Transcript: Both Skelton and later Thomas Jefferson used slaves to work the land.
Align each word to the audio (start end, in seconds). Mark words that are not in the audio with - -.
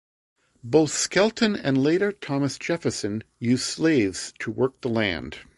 Both 0.63 0.93
Skelton 0.93 1.55
and 1.55 1.77
later 1.77 2.11
Thomas 2.11 2.57
Jefferson 2.57 3.23
used 3.37 3.61
slaves 3.65 4.33
to 4.39 4.49
work 4.49 4.81
the 4.81 4.89
land. 4.89 5.37